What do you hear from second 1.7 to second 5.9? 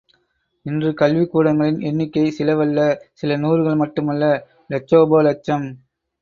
எண்ணிக்கை சிலவல்ல, சில நூறுகள் மட்டுமல்ல, இலட்சோப இலட்சம்.